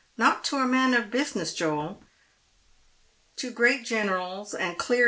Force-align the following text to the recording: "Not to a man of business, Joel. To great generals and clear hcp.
"Not 0.17 0.43
to 0.45 0.55
a 0.57 0.65
man 0.65 0.95
of 0.95 1.11
business, 1.11 1.53
Joel. 1.53 2.03
To 3.35 3.51
great 3.51 3.85
generals 3.85 4.55
and 4.55 4.75
clear 4.79 4.97
hcp. 4.97 4.99